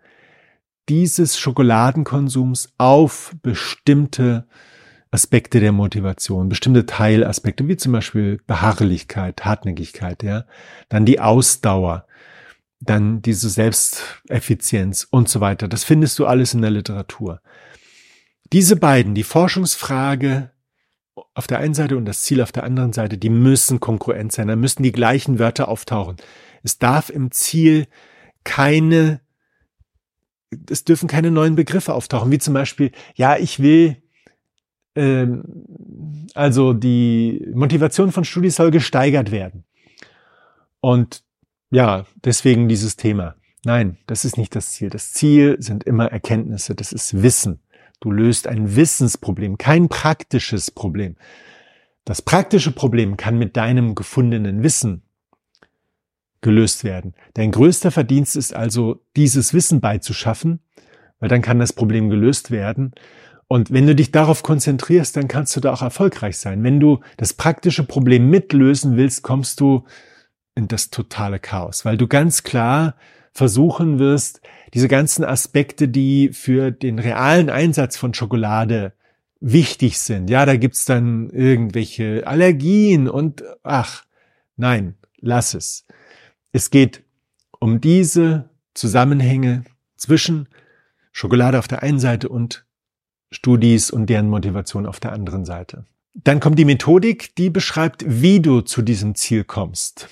dieses 0.88 1.40
Schokoladenkonsums 1.40 2.74
auf 2.78 3.36
bestimmte 3.42 4.48
Aspekte 5.10 5.60
der 5.60 5.72
Motivation, 5.72 6.50
bestimmte 6.50 6.86
Teilaspekte, 6.86 7.68
wie 7.68 7.78
zum 7.78 7.94
Beispiel 7.94 8.42
Beharrlichkeit, 8.46 9.44
Hartnäckigkeit, 9.44 10.22
ja, 10.22 10.46
dann 10.90 11.06
die 11.06 11.20
Ausdauer, 11.20 12.06
dann 12.86 13.22
diese 13.22 13.50
Selbsteffizienz 13.50 15.08
und 15.10 15.30
so 15.30 15.40
weiter. 15.40 15.68
Das 15.68 15.84
findest 15.84 16.20
du 16.20 16.26
alles 16.26 16.54
in 16.54 16.62
der 16.62 16.72
Literatur. 16.72 17.42
Diese 18.52 18.76
beiden, 18.76 19.16
die 19.16 19.24
Forschungsfrage 19.24 20.52
auf 21.34 21.48
der 21.48 21.60
einen 21.60 21.74
Seite 21.74 21.98
und 21.98 22.06
das 22.06 22.24
Ziel 22.24 22.42
auf 22.42 22.52
der 22.52 22.64
anderen 22.64 22.94
Seite, 22.94 23.18
die 23.18 23.30
müssen 23.30 23.80
konkurrent 23.80 24.32
sein. 24.32 24.48
Da 24.48 24.56
müssen 24.56 24.84
die 24.84 24.92
gleichen 24.92 25.40
Wörter 25.40 25.68
auftauchen. 25.68 26.18
Es 26.64 26.80
darf 26.80 27.10
im 27.10 27.32
Ziel 27.32 27.88
keine, 28.44 29.22
es 30.70 30.84
dürfen 30.84 31.08
keine 31.08 31.32
neuen 31.32 31.56
Begriffe 31.56 31.94
auftauchen, 31.94 32.32
wie 32.32 32.40
zum 32.40 32.54
Beispiel, 32.54 32.92
ja, 33.16 33.38
ich 33.38 33.60
will, 33.60 33.98
ähm, 34.96 36.28
also 36.34 36.74
die 36.74 37.48
Motivation 37.54 38.12
von 38.12 38.26
Studis 38.26 38.56
soll 38.56 38.72
gesteigert 38.72 39.32
werden. 39.32 39.64
Und 40.80 41.24
ja, 41.74 42.06
deswegen 42.24 42.68
dieses 42.68 42.98
Thema. 42.98 43.36
Nein, 43.66 43.98
das 44.06 44.26
ist 44.26 44.38
nicht 44.38 44.56
das 44.56 44.72
Ziel. 44.72 44.92
Das 44.92 45.12
Ziel 45.12 45.58
sind 45.60 45.84
immer 45.86 46.06
Erkenntnisse, 46.06 46.76
das 46.76 46.94
ist 46.94 47.24
Wissen. 47.24 47.62
Du 48.00 48.12
löst 48.12 48.48
ein 48.48 48.76
Wissensproblem, 48.76 49.58
kein 49.58 49.90
praktisches 49.90 50.70
Problem. 50.70 51.16
Das 52.06 52.22
praktische 52.22 52.72
Problem 52.72 53.18
kann 53.18 53.40
mit 53.40 53.58
deinem 53.58 53.96
gefundenen 53.96 54.62
Wissen 54.62 55.02
gelöst 56.42 56.84
werden. 56.84 57.16
Dein 57.34 57.52
größter 57.52 57.90
Verdienst 57.90 58.36
ist 58.36 58.54
also, 58.54 59.02
dieses 59.16 59.56
Wissen 59.56 59.82
beizuschaffen, 59.82 60.60
weil 61.20 61.30
dann 61.30 61.42
kann 61.42 61.58
das 61.58 61.74
Problem 61.74 62.10
gelöst 62.10 62.52
werden. 62.52 62.92
Und 63.48 63.72
wenn 63.72 63.88
du 63.88 63.96
dich 63.96 64.12
darauf 64.12 64.44
konzentrierst, 64.44 65.18
dann 65.18 65.28
kannst 65.28 65.56
du 65.56 65.60
da 65.60 65.74
auch 65.74 65.82
erfolgreich 65.82 66.38
sein. 66.38 66.64
Wenn 66.64 66.80
du 66.80 67.00
das 67.18 67.34
praktische 67.34 67.84
Problem 67.84 68.30
mitlösen 68.30 68.96
willst, 68.96 69.24
kommst 69.24 69.60
du 69.60 69.86
in 70.56 70.68
das 70.68 70.90
totale 70.90 71.40
Chaos, 71.40 71.86
weil 71.86 71.98
du 71.98 72.08
ganz 72.08 72.44
klar 72.44 72.96
versuchen 73.32 74.00
wirst, 74.00 74.42
diese 74.74 74.88
ganzen 74.88 75.24
Aspekte, 75.24 75.88
die 75.88 76.30
für 76.34 76.72
den 76.72 77.00
realen 77.00 77.50
Einsatz 77.50 77.98
von 77.98 78.14
Schokolade 78.14 78.94
wichtig 79.40 80.00
sind. 80.00 80.30
Ja, 80.30 80.46
da 80.46 80.56
gibt's 80.56 80.86
dann 80.86 81.30
irgendwelche 81.30 82.26
Allergien 82.26 83.10
und 83.10 83.44
ach, 83.64 84.06
nein, 84.56 84.96
lass 85.20 85.54
es. 85.54 85.86
Es 86.52 86.70
geht 86.70 87.04
um 87.60 87.82
diese 87.82 88.50
Zusammenhänge 88.74 89.64
zwischen 89.98 90.48
Schokolade 91.12 91.60
auf 91.60 91.68
der 91.68 91.84
einen 91.84 92.00
Seite 92.00 92.30
und 92.30 92.66
Studis 93.32 93.90
und 93.90 94.08
deren 94.08 94.30
Motivation 94.30 94.86
auf 94.86 95.00
der 95.00 95.12
anderen 95.12 95.46
Seite. 95.46 95.86
Dann 96.14 96.40
kommt 96.40 96.60
die 96.60 96.66
Methodik, 96.66 97.36
die 97.36 97.50
beschreibt, 97.50 98.06
wie 98.08 98.40
du 98.40 98.62
zu 98.62 98.82
diesem 98.82 99.16
Ziel 99.16 99.44
kommst. 99.44 100.08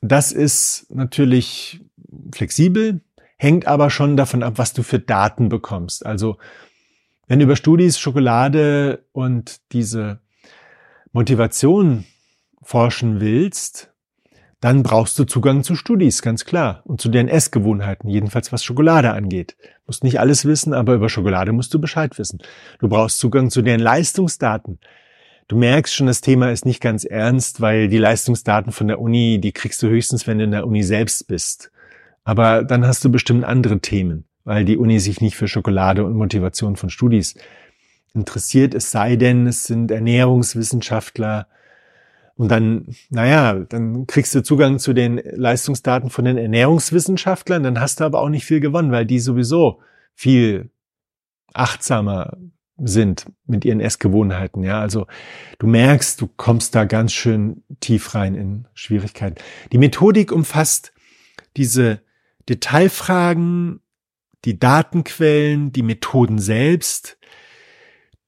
Das 0.00 0.32
ist 0.32 0.86
natürlich 0.90 1.80
flexibel, 2.34 3.00
hängt 3.36 3.66
aber 3.66 3.90
schon 3.90 4.16
davon 4.16 4.42
ab, 4.42 4.54
was 4.56 4.72
du 4.72 4.82
für 4.82 4.98
Daten 4.98 5.48
bekommst. 5.48 6.04
Also 6.04 6.38
wenn 7.26 7.38
du 7.38 7.44
über 7.44 7.56
Studis, 7.56 7.98
Schokolade 7.98 9.04
und 9.12 9.60
diese 9.72 10.20
Motivation 11.12 12.04
forschen 12.62 13.20
willst, 13.20 13.92
dann 14.60 14.82
brauchst 14.82 15.18
du 15.18 15.24
Zugang 15.24 15.62
zu 15.62 15.76
Studis, 15.76 16.20
ganz 16.20 16.44
klar. 16.44 16.82
Und 16.84 17.00
zu 17.00 17.08
deren 17.08 17.28
Essgewohnheiten, 17.28 18.08
jedenfalls 18.10 18.52
was 18.52 18.64
Schokolade 18.64 19.12
angeht. 19.12 19.56
Du 19.60 19.68
musst 19.86 20.02
nicht 20.02 20.18
alles 20.18 20.44
wissen, 20.44 20.74
aber 20.74 20.94
über 20.94 21.08
Schokolade 21.08 21.52
musst 21.52 21.72
du 21.74 21.80
Bescheid 21.80 22.18
wissen. 22.18 22.40
Du 22.80 22.88
brauchst 22.88 23.18
Zugang 23.18 23.50
zu 23.50 23.62
deren 23.62 23.80
Leistungsdaten. 23.80 24.80
Du 25.48 25.56
merkst 25.56 25.94
schon, 25.94 26.06
das 26.06 26.20
Thema 26.20 26.50
ist 26.50 26.66
nicht 26.66 26.80
ganz 26.80 27.04
ernst, 27.04 27.60
weil 27.60 27.88
die 27.88 27.98
Leistungsdaten 27.98 28.70
von 28.70 28.86
der 28.86 29.00
Uni, 29.00 29.40
die 29.40 29.52
kriegst 29.52 29.82
du 29.82 29.88
höchstens, 29.88 30.26
wenn 30.26 30.38
du 30.38 30.44
in 30.44 30.50
der 30.50 30.66
Uni 30.66 30.82
selbst 30.82 31.26
bist. 31.26 31.70
Aber 32.22 32.62
dann 32.62 32.86
hast 32.86 33.04
du 33.04 33.10
bestimmt 33.10 33.44
andere 33.44 33.80
Themen, 33.80 34.24
weil 34.44 34.66
die 34.66 34.76
Uni 34.76 35.00
sich 35.00 35.22
nicht 35.22 35.36
für 35.36 35.48
Schokolade 35.48 36.04
und 36.04 36.14
Motivation 36.14 36.76
von 36.76 36.90
Studis 36.90 37.34
interessiert, 38.14 38.74
es 38.74 38.90
sei 38.90 39.16
denn, 39.16 39.46
es 39.46 39.64
sind 39.64 39.90
Ernährungswissenschaftler, 39.90 41.48
und 42.38 42.52
dann, 42.52 42.94
naja, 43.10 43.54
dann 43.54 44.06
kriegst 44.06 44.32
du 44.32 44.44
Zugang 44.44 44.78
zu 44.78 44.92
den 44.92 45.20
Leistungsdaten 45.24 46.08
von 46.08 46.24
den 46.24 46.38
Ernährungswissenschaftlern, 46.38 47.64
dann 47.64 47.80
hast 47.80 47.98
du 47.98 48.04
aber 48.04 48.20
auch 48.20 48.28
nicht 48.28 48.44
viel 48.44 48.60
gewonnen, 48.60 48.92
weil 48.92 49.06
die 49.06 49.18
sowieso 49.18 49.80
viel 50.14 50.70
achtsamer 51.52 52.36
sind 52.78 53.26
mit 53.46 53.64
ihren 53.64 53.80
Essgewohnheiten. 53.80 54.62
Ja, 54.62 54.80
also 54.80 55.06
du 55.58 55.66
merkst, 55.66 56.20
du 56.20 56.28
kommst 56.28 56.74
da 56.74 56.84
ganz 56.84 57.12
schön 57.12 57.62
tief 57.80 58.14
rein 58.14 58.34
in 58.34 58.66
Schwierigkeiten. 58.74 59.36
Die 59.72 59.78
Methodik 59.78 60.32
umfasst 60.32 60.92
diese 61.56 62.00
Detailfragen, 62.48 63.80
die 64.44 64.58
Datenquellen, 64.58 65.72
die 65.72 65.82
Methoden 65.82 66.38
selbst, 66.38 67.18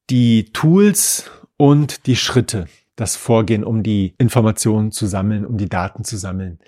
die 0.09 0.51
Tools 0.51 1.31
und 1.57 2.05
die 2.07 2.15
Schritte 2.15 2.67
das 3.01 3.15
Vorgehen, 3.15 3.63
um 3.63 3.81
die 3.81 4.13
Informationen 4.19 4.91
zu 4.91 5.07
sammeln, 5.07 5.45
um 5.45 5.57
die 5.57 5.69
Daten 5.69 6.03
zu 6.03 6.17
sammeln. 6.17 6.59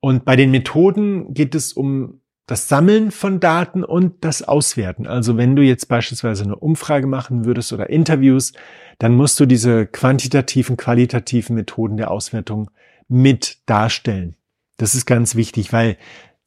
Und 0.00 0.24
bei 0.24 0.34
den 0.34 0.50
Methoden 0.50 1.34
geht 1.34 1.54
es 1.54 1.74
um 1.74 2.20
das 2.46 2.68
Sammeln 2.68 3.10
von 3.10 3.40
Daten 3.40 3.84
und 3.84 4.24
das 4.24 4.42
Auswerten. 4.42 5.06
Also 5.06 5.36
wenn 5.36 5.56
du 5.56 5.62
jetzt 5.62 5.88
beispielsweise 5.88 6.44
eine 6.44 6.56
Umfrage 6.56 7.06
machen 7.06 7.44
würdest 7.44 7.72
oder 7.72 7.90
Interviews, 7.90 8.52
dann 8.98 9.14
musst 9.14 9.40
du 9.40 9.46
diese 9.46 9.86
quantitativen, 9.86 10.76
qualitativen 10.76 11.56
Methoden 11.56 11.96
der 11.96 12.10
Auswertung 12.10 12.70
mit 13.08 13.58
darstellen. 13.66 14.36
Das 14.76 14.94
ist 14.94 15.06
ganz 15.06 15.34
wichtig, 15.34 15.72
weil 15.72 15.96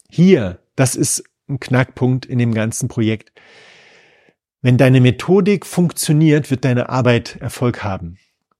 hier, 0.10 0.60
das 0.76 0.96
ist 0.96 1.24
ein 1.50 1.60
Knackpunkt 1.60 2.26
in 2.26 2.40
dem 2.40 2.54
ganzen 2.54 2.88
Projekt. 2.88 3.32
Wenn 4.62 4.78
deine 4.78 5.02
Methodik 5.02 5.66
funktioniert, 5.66 6.52
wird 6.52 6.66
deine 6.66 6.90
Arbeit 6.90 7.38
Erfolg 7.40 7.84
haben 7.84 8.18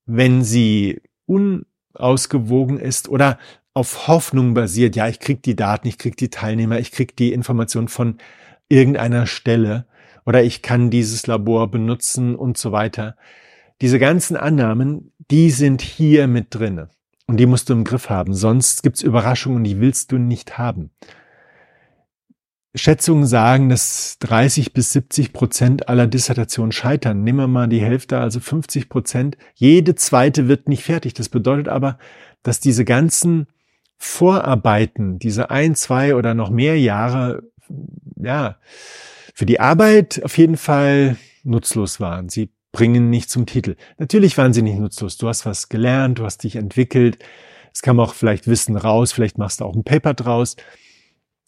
wenn 0.08 0.44
sie 0.44 1.02
unausgewogen 1.26 2.80
ist 2.80 3.10
oder 3.10 3.38
auf 3.78 4.08
Hoffnung 4.08 4.56
basiert, 4.56 4.96
ja, 4.96 5.08
ich 5.08 5.20
krieg 5.20 5.44
die 5.44 5.56
Daten, 5.56 5.88
ich 5.88 6.00
krieg 6.00 6.18
die 6.18 6.32
Teilnehmer, 6.32 6.80
ich 6.80 6.92
krieg 6.92 7.16
die 7.16 7.32
Information 7.32 7.88
von 7.88 8.18
irgendeiner 8.70 9.28
Stelle 9.28 9.86
oder 10.26 10.42
ich 10.44 10.64
kann 10.64 10.90
dieses 10.90 11.28
Labor 11.28 11.70
benutzen 11.70 12.36
und 12.36 12.58
so 12.58 12.72
weiter. 12.72 13.16
Diese 13.80 14.00
ganzen 14.00 14.36
Annahmen, 14.36 15.14
die 15.30 15.52
sind 15.52 15.84
hier 15.84 16.28
mit 16.28 16.48
drinne 16.50 16.90
und 17.28 17.38
die 17.38 17.46
musst 17.46 17.70
du 17.70 17.74
im 17.74 17.84
Griff 17.84 18.10
haben, 18.10 18.34
sonst 18.34 18.82
gibt's 18.82 19.04
Überraschungen, 19.04 19.64
die 19.64 19.80
willst 19.80 20.12
du 20.12 20.18
nicht 20.18 20.58
haben. 20.58 20.90
Schätzungen 22.74 23.28
sagen, 23.28 23.70
dass 23.70 24.18
30 24.20 24.74
bis 24.74 24.92
70 24.92 25.34
Prozent 25.34 25.88
aller 25.88 26.08
Dissertationen 26.08 26.72
scheitern. 26.72 27.24
Nehmen 27.24 27.40
wir 27.40 27.48
mal 27.48 27.68
die 27.68 27.82
Hälfte, 27.82 28.20
also 28.20 28.40
50 28.40 28.90
Prozent. 28.90 29.38
Jede 29.54 29.94
zweite 29.94 30.48
wird 30.48 30.68
nicht 30.68 30.84
fertig. 30.84 31.14
Das 31.14 31.30
bedeutet 31.30 31.70
aber, 31.70 31.98
dass 32.44 32.60
diese 32.60 32.86
ganzen 32.86 33.48
Vorarbeiten, 33.98 35.20
diese 35.20 35.50
ein, 35.50 35.76
zwei 35.76 36.16
oder 36.16 36.34
noch 36.34 36.50
mehr 36.50 36.80
Jahre, 36.80 37.44
ja, 38.16 38.58
für 39.34 39.46
die 39.46 39.60
Arbeit 39.60 40.22
auf 40.24 40.38
jeden 40.38 40.58
Fall 40.58 41.18
nutzlos 41.44 42.00
waren. 42.00 42.30
Sie 42.30 42.52
bringen 42.72 43.10
nicht 43.10 43.30
zum 43.30 43.46
Titel. 43.46 43.76
Natürlich 43.98 44.38
waren 44.38 44.54
sie 44.54 44.62
nicht 44.62 44.80
nutzlos. 44.80 45.18
Du 45.18 45.28
hast 45.28 45.46
was 45.46 45.70
gelernt, 45.70 46.20
du 46.20 46.26
hast 46.26 46.44
dich 46.44 46.56
entwickelt. 46.56 47.20
Es 47.74 47.82
kam 47.82 48.00
auch 48.00 48.14
vielleicht 48.14 48.48
Wissen 48.48 48.76
raus, 48.76 49.12
vielleicht 49.12 49.38
machst 49.38 49.62
du 49.62 49.66
auch 49.66 49.76
ein 49.76 49.84
Paper 49.84 50.14
draus. 50.14 50.56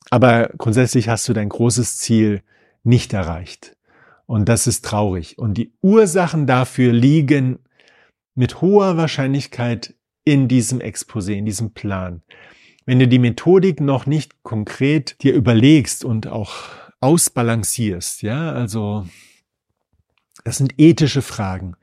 Aber 0.10 0.50
grundsätzlich 0.58 1.10
hast 1.10 1.28
du 1.28 1.34
dein 1.34 1.50
großes 1.50 1.98
Ziel 1.98 2.42
nicht 2.84 3.14
erreicht. 3.14 3.76
Und 4.26 4.50
das 4.50 4.68
ist 4.68 4.86
traurig. 4.86 5.38
Und 5.38 5.56
die 5.56 5.74
Ursachen 5.82 6.48
dafür 6.48 6.94
liegen 6.94 7.60
mit 8.36 8.62
hoher 8.62 8.96
Wahrscheinlichkeit 8.96 9.96
in 10.26 10.48
diesem 10.48 10.80
Exposé, 10.80 11.34
in 11.34 11.46
diesem 11.46 11.74
Plan. 11.74 12.22
Wenn 12.86 13.00
du 13.00 13.08
die 13.08 13.20
Methodik 13.20 13.82
noch 13.82 14.06
nicht 14.06 14.44
konkret 14.44 15.22
dir 15.24 15.34
überlegst 15.34 16.04
und 16.04 16.28
auch 16.28 16.54
ausbalancierst, 17.00 18.22
ja, 18.22 18.52
also 18.52 19.08
das 20.44 20.58
sind 20.58 20.74
ethische 20.78 21.22
Fragen 21.22 21.76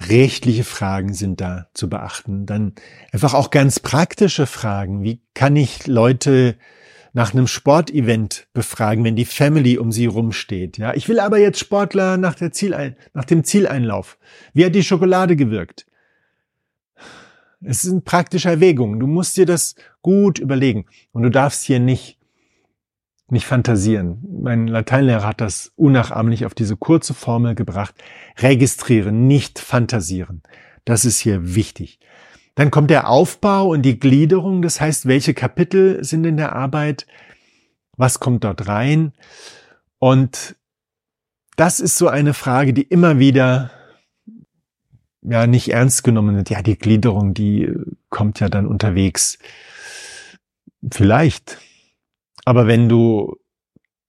rechtliche 0.00 0.64
Fragen 0.64 1.12
sind 1.12 1.40
da 1.40 1.68
zu 1.74 1.88
beachten. 1.88 2.46
Dann 2.46 2.74
einfach 3.12 3.34
auch 3.34 3.50
ganz 3.50 3.80
praktische 3.80 4.46
Fragen. 4.46 5.02
Wie 5.02 5.22
kann 5.34 5.56
ich 5.56 5.86
Leute 5.86 6.56
nach 7.12 7.32
einem 7.32 7.46
Sportevent 7.46 8.48
befragen, 8.52 9.02
wenn 9.04 9.16
die 9.16 9.24
Family 9.24 9.78
um 9.78 9.90
sie 9.90 10.06
rumsteht? 10.06 10.78
Ja, 10.78 10.94
ich 10.94 11.08
will 11.08 11.20
aber 11.20 11.38
jetzt 11.38 11.58
Sportler 11.58 12.16
nach, 12.16 12.34
der 12.34 12.52
Zielein 12.52 12.96
nach 13.12 13.24
dem 13.24 13.44
Zieleinlauf. 13.44 14.18
Wie 14.52 14.64
hat 14.64 14.74
die 14.74 14.84
Schokolade 14.84 15.36
gewirkt? 15.36 15.86
Es 17.60 17.82
sind 17.82 18.04
praktische 18.04 18.50
Erwägungen. 18.50 19.00
Du 19.00 19.06
musst 19.06 19.36
dir 19.36 19.46
das 19.46 19.74
gut 20.02 20.38
überlegen. 20.38 20.86
Und 21.12 21.22
du 21.22 21.30
darfst 21.30 21.64
hier 21.64 21.80
nicht 21.80 22.18
nicht 23.30 23.46
fantasieren. 23.46 24.24
Mein 24.42 24.66
Lateinlehrer 24.66 25.26
hat 25.26 25.40
das 25.40 25.72
unnachahmlich 25.76 26.46
auf 26.46 26.54
diese 26.54 26.76
kurze 26.76 27.12
Formel 27.12 27.54
gebracht. 27.54 27.94
Registrieren, 28.38 29.26
nicht 29.26 29.58
fantasieren. 29.58 30.42
Das 30.84 31.04
ist 31.04 31.18
hier 31.18 31.54
wichtig. 31.54 32.00
Dann 32.54 32.70
kommt 32.70 32.90
der 32.90 33.08
Aufbau 33.08 33.68
und 33.68 33.82
die 33.82 34.00
Gliederung. 34.00 34.62
Das 34.62 34.80
heißt, 34.80 35.06
welche 35.06 35.34
Kapitel 35.34 36.02
sind 36.02 36.24
in 36.24 36.36
der 36.36 36.54
Arbeit? 36.54 37.06
Was 37.96 38.18
kommt 38.18 38.44
dort 38.44 38.66
rein? 38.66 39.12
Und 39.98 40.56
das 41.56 41.80
ist 41.80 41.98
so 41.98 42.08
eine 42.08 42.34
Frage, 42.34 42.72
die 42.72 42.82
immer 42.82 43.18
wieder 43.18 43.70
ja 45.22 45.46
nicht 45.46 45.72
ernst 45.72 46.04
genommen 46.04 46.36
wird. 46.36 46.50
Ja, 46.50 46.62
die 46.62 46.78
Gliederung, 46.78 47.34
die 47.34 47.72
kommt 48.08 48.40
ja 48.40 48.48
dann 48.48 48.66
unterwegs. 48.66 49.38
Vielleicht, 50.90 51.58
aber 52.44 52.66
wenn 52.66 52.88
du 52.88 53.36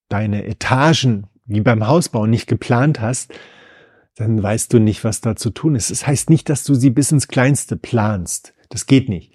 deine 0.08 0.46
Etagen 0.46 1.28
wie 1.46 1.62
beim 1.62 1.88
Hausbau 1.88 2.28
nicht 2.28 2.48
geplant 2.48 3.02
hast, 3.02 3.34
dann 4.16 4.42
weißt 4.42 4.72
du 4.74 4.80
nicht, 4.80 5.04
was 5.04 5.22
da 5.22 5.36
zu 5.36 5.50
tun 5.50 5.76
ist. 5.76 5.92
Das 5.92 6.06
heißt 6.06 6.30
nicht, 6.30 6.50
dass 6.50 6.64
du 6.64 6.76
sie 6.76 6.90
bis 6.90 7.12
ins 7.12 7.28
Kleinste 7.28 7.76
planst. 7.76 8.54
Das 8.70 8.86
geht 8.86 9.10
nicht. 9.10 9.34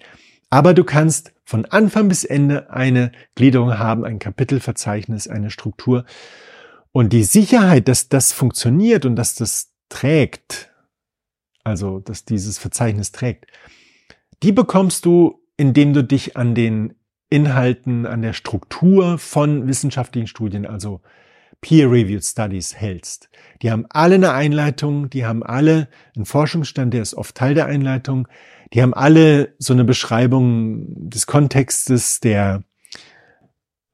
Aber 0.49 0.73
du 0.73 0.83
kannst 0.83 1.33
von 1.43 1.65
Anfang 1.65 2.07
bis 2.07 2.23
Ende 2.23 2.69
eine 2.69 3.11
Gliederung 3.35 3.77
haben, 3.77 4.05
ein 4.05 4.19
Kapitelverzeichnis, 4.19 5.27
eine 5.27 5.49
Struktur. 5.49 6.05
Und 6.91 7.11
die 7.11 7.23
Sicherheit, 7.23 7.87
dass 7.87 8.09
das 8.09 8.31
funktioniert 8.31 9.05
und 9.05 9.15
dass 9.15 9.35
das 9.35 9.71
trägt, 9.89 10.71
also 11.65 11.99
dass 11.99 12.23
dieses 12.23 12.57
Verzeichnis 12.57 13.11
trägt, 13.11 13.47
die 14.43 14.53
bekommst 14.53 15.05
du, 15.05 15.41
indem 15.57 15.93
du 15.93 16.03
dich 16.03 16.37
an 16.37 16.55
den 16.55 16.93
Inhalten, 17.29 18.05
an 18.05 18.21
der 18.21 18.33
Struktur 18.33 19.17
von 19.17 19.67
wissenschaftlichen 19.67 20.27
Studien, 20.27 20.65
also 20.65 21.01
Peer-Reviewed 21.61 22.23
Studies 22.23 22.75
hältst. 22.75 23.29
Die 23.61 23.71
haben 23.71 23.85
alle 23.89 24.15
eine 24.15 24.33
Einleitung, 24.33 25.09
die 25.09 25.25
haben 25.25 25.41
alle 25.41 25.89
einen 26.15 26.25
Forschungsstand, 26.25 26.93
der 26.93 27.01
ist 27.01 27.15
oft 27.15 27.35
Teil 27.35 27.55
der 27.55 27.65
Einleitung, 27.65 28.27
die 28.73 28.81
haben 28.81 28.93
alle 28.93 29.55
so 29.57 29.73
eine 29.73 29.83
Beschreibung 29.83 31.09
des 31.09 31.25
Kontextes, 31.25 32.19
der 32.19 32.63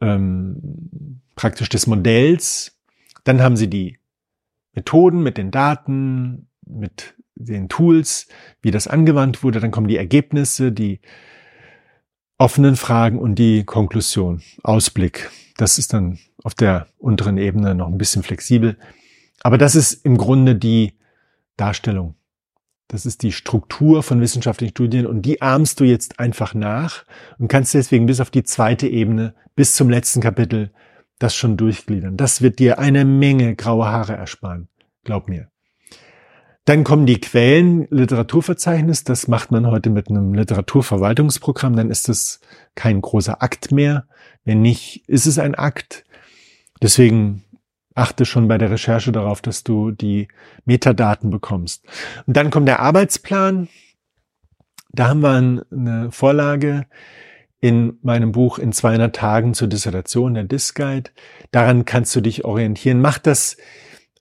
ähm, 0.02 1.22
praktisch 1.36 1.70
des 1.70 1.88
Modells. 1.88 2.78
Dann 3.24 3.42
haben 3.42 3.56
sie 3.56 3.70
die 3.70 4.00
Methoden 4.74 5.24
mit 5.24 5.38
den 5.38 5.52
Daten, 5.52 6.50
mit 6.66 7.14
den 7.44 7.70
Tools, 7.70 8.28
wie 8.62 8.72
das 8.72 8.88
angewandt 8.88 9.44
wurde. 9.44 9.60
Dann 9.60 9.72
kommen 9.72 9.88
die 9.88 9.98
Ergebnisse, 9.98 10.72
die 10.72 11.00
offenen 12.38 12.76
Fragen 12.76 13.20
und 13.20 13.36
die 13.36 13.64
Konklusion, 13.64 14.42
Ausblick. 14.64 15.30
Das 15.58 15.78
ist 15.78 15.94
dann 15.94 16.20
auf 16.44 16.56
der 16.56 16.88
unteren 16.98 17.38
Ebene 17.38 17.76
noch 17.76 17.88
ein 17.88 17.98
bisschen 17.98 18.24
flexibel. 18.24 18.78
Aber 19.42 19.58
das 19.58 19.76
ist 19.76 20.06
im 20.06 20.18
Grunde 20.18 20.56
die 20.56 20.94
Darstellung. 21.58 22.16
Das 22.88 23.06
ist 23.06 23.24
die 23.24 23.32
Struktur 23.32 24.04
von 24.04 24.20
wissenschaftlichen 24.20 24.72
Studien 24.72 25.06
und 25.06 25.22
die 25.22 25.42
ahmst 25.42 25.80
du 25.80 25.86
jetzt 25.86 26.20
einfach 26.20 26.54
nach 26.54 27.06
und 27.38 27.48
kannst 27.48 27.74
deswegen 27.74 28.06
bis 28.06 28.20
auf 28.20 28.32
die 28.32 28.44
zweite 28.44 28.88
Ebene, 28.88 29.34
bis 29.56 29.76
zum 29.76 29.90
letzten 29.90 30.20
Kapitel, 30.20 30.72
das 31.18 31.36
schon 31.36 31.56
durchgliedern. 31.56 32.18
Das 32.18 32.42
wird 32.42 32.60
dir 32.60 32.80
eine 32.80 33.06
Menge 33.06 33.56
graue 33.56 33.86
Haare 33.86 34.14
ersparen. 34.14 34.68
Glaub 35.04 35.30
mir. 35.30 35.50
Dann 36.66 36.84
kommen 36.84 37.08
die 37.08 37.20
Quellen, 37.20 37.88
Literaturverzeichnis, 37.90 39.04
das 39.04 39.28
macht 39.28 39.52
man 39.52 39.66
heute 39.68 39.90
mit 39.90 40.10
einem 40.10 40.34
Literaturverwaltungsprogramm, 40.36 41.76
dann 41.76 41.90
ist 41.90 42.08
es 42.08 42.40
kein 42.76 43.02
großer 43.02 43.42
Akt 43.42 43.72
mehr. 43.72 44.06
Wenn 44.44 44.62
nicht, 44.62 45.08
ist 45.08 45.26
es 45.26 45.40
ein 45.40 45.56
Akt. 45.56 46.04
Deswegen 46.82 47.44
achte 47.96 48.26
schon 48.26 48.48
bei 48.48 48.58
der 48.58 48.72
Recherche 48.72 49.12
darauf, 49.12 49.42
dass 49.42 49.64
du 49.64 49.92
die 49.92 50.28
Metadaten 50.66 51.30
bekommst. 51.30 51.84
Und 52.26 52.38
dann 52.38 52.52
kommt 52.52 52.68
der 52.68 52.80
Arbeitsplan. 52.80 53.68
Da 54.92 55.10
haben 55.10 55.22
wir 55.22 55.66
eine 55.72 56.12
Vorlage 56.12 56.86
in 57.60 57.98
meinem 58.02 58.32
Buch 58.32 58.60
in 58.60 58.72
200 58.72 59.16
Tagen 59.16 59.54
zur 59.54 59.68
Dissertation, 59.68 60.34
der 60.34 60.44
Disk 60.44 60.76
Guide. 60.76 61.12
Daran 61.52 61.86
kannst 61.86 62.16
du 62.16 62.22
dich 62.22 62.46
orientieren. 62.46 63.02
Mach 63.02 63.20
das 63.20 63.58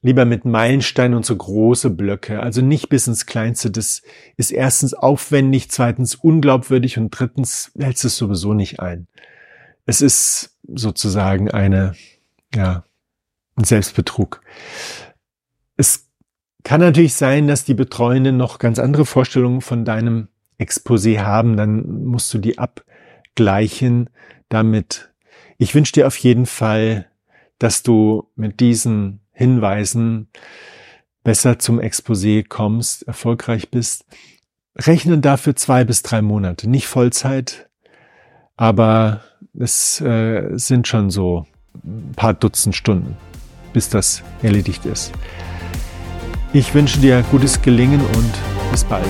lieber 0.03 0.25
mit 0.25 0.45
Meilensteinen 0.45 1.15
und 1.15 1.27
so 1.27 1.37
große 1.37 1.91
Blöcke, 1.91 2.41
also 2.41 2.63
nicht 2.63 2.89
bis 2.89 3.07
ins 3.07 3.27
Kleinste. 3.27 3.71
Das 3.71 4.03
ist 4.37 4.51
erstens 4.51 4.95
aufwendig, 4.95 5.71
zweitens 5.71 6.15
unglaubwürdig 6.15 6.99
und 6.99 7.11
drittens 7.11 7.73
hältst 7.79 8.05
es 8.05 8.17
sowieso 8.17 8.55
nicht 8.55 8.81
ein. 8.81 9.09
Es 9.85 10.01
ist 10.01 10.57
sozusagen 10.73 11.51
eine, 11.51 11.95
ja, 12.55 12.85
ein 13.57 13.65
Selbstbetrug. 13.65 14.41
Es 15.77 16.09
kann 16.65 16.81
natürlich 16.81 17.15
sein, 17.15 17.47
dass 17.47 17.65
die 17.65 17.75
Betreuenden 17.75 18.37
noch 18.37 18.59
ganz 18.59 18.79
andere 18.79 19.05
Vorstellungen 19.05 19.61
von 19.61 19.85
deinem 19.85 20.29
Exposé 20.59 21.21
haben, 21.21 21.57
dann 21.57 22.05
musst 22.05 22.33
du 22.35 22.39
die 22.39 22.59
abgleichen 22.59 24.11
damit. 24.49 25.11
Ich 25.57 25.75
wünsche 25.75 25.93
dir 25.93 26.07
auf 26.07 26.17
jeden 26.19 26.47
Fall, 26.47 27.07
dass 27.59 27.83
du 27.83 28.29
mit 28.37 28.61
diesen 28.61 29.20
Hinweisen 29.41 30.29
besser 31.25 31.59
zum 31.59 31.81
Exposé 31.81 32.47
kommst, 32.47 33.09
erfolgreich 33.09 33.71
bist. 33.71 34.05
Rechne 34.77 35.17
dafür 35.17 35.57
zwei 35.57 35.83
bis 35.85 36.03
drei 36.03 36.21
Monate, 36.21 36.69
nicht 36.69 36.87
Vollzeit, 36.87 37.71
aber 38.59 39.25
es 39.59 39.99
äh, 40.03 40.51
sind 40.57 40.89
schon 40.89 41.09
so 41.09 41.47
ein 41.83 42.13
paar 42.15 42.35
Dutzend 42.35 42.77
Stunden, 42.77 43.17
bis 43.73 43.89
das 43.89 44.23
erledigt 44.43 44.85
ist. 44.85 45.11
Ich 46.53 46.75
wünsche 46.75 47.01
dir 47.01 47.25
gutes 47.31 47.63
Gelingen 47.63 48.01
und 48.01 48.33
bis 48.71 48.85
bald. 48.85 49.09